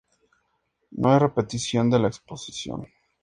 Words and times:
No 0.97 1.11
hay 1.13 1.19
repetición 1.19 1.91
de 1.91 1.99
la 1.99 2.07
exposición. 2.07 2.87